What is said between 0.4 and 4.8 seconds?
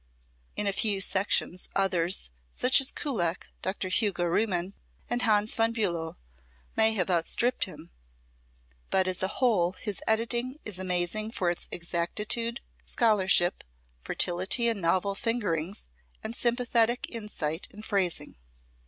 In a few sections others, such as Kullak, Dr. Hugo Riemann